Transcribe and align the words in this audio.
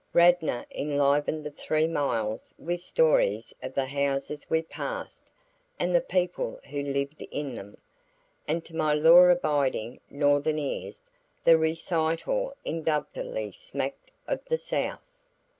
Radnor 0.13 0.65
enlivened 0.73 1.43
the 1.43 1.51
three 1.51 1.85
miles 1.85 2.55
with 2.57 2.81
stories 2.81 3.53
of 3.61 3.75
the 3.75 3.85
houses 3.85 4.49
we 4.49 4.63
passed 4.63 5.29
and 5.79 5.93
the 5.93 6.01
people 6.01 6.59
who 6.71 6.81
lived 6.81 7.21
in 7.29 7.53
them, 7.53 7.77
and 8.47 8.65
to 8.65 8.75
my 8.75 8.95
law 8.95 9.25
abiding 9.29 9.99
Northern 10.09 10.57
ears, 10.57 11.11
the 11.43 11.55
recital 11.55 12.55
indubitably 12.65 13.51
smacked 13.51 14.09
of 14.27 14.43
the 14.45 14.57
South. 14.57 15.03